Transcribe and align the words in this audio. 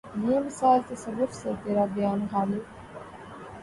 یہ 0.27 0.39
مسائل 0.45 0.81
تصوف 0.89 1.31
یہ 1.41 1.49
ترا 1.63 1.85
بیان 1.93 2.19
غالبؔ 2.31 2.63